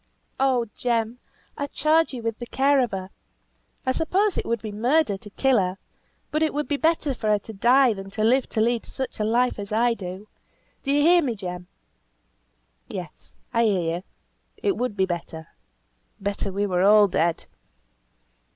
"Oh! 0.39 0.65
Jem, 0.75 1.19
I 1.55 1.67
charge 1.67 2.11
you 2.11 2.23
with 2.23 2.39
the 2.39 2.47
care 2.47 2.79
of 2.79 2.89
her! 2.89 3.11
I 3.85 3.91
suppose 3.91 4.35
it 4.35 4.47
would 4.47 4.59
be 4.63 4.71
murder 4.71 5.15
to 5.17 5.29
kill 5.29 5.59
her, 5.59 5.77
but 6.31 6.41
it 6.41 6.55
would 6.55 6.67
be 6.67 6.75
better 6.75 7.13
for 7.13 7.29
her 7.29 7.37
to 7.37 7.53
die 7.53 7.93
than 7.93 8.09
to 8.09 8.23
live 8.23 8.49
to 8.49 8.61
lead 8.61 8.83
such 8.83 9.19
a 9.19 9.23
life 9.23 9.59
as 9.59 9.71
I 9.71 9.93
do. 9.93 10.27
Do 10.81 10.91
you 10.91 11.03
hear 11.03 11.21
me, 11.21 11.35
Jem?" 11.35 11.67
"Yes! 12.87 13.35
I 13.53 13.65
hear 13.65 13.97
you. 13.97 14.03
It 14.57 14.75
would 14.75 14.97
be 14.97 15.05
better. 15.05 15.49
Better 16.19 16.51
we 16.51 16.65
were 16.65 16.81
all 16.81 17.07
dead." 17.07 17.45